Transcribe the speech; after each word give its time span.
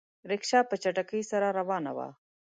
رکشه 0.29 0.59
په 0.69 0.75
چټکۍ 0.83 1.21
سره 1.31 1.47
روانه 1.59 1.91
وه. 1.97 2.07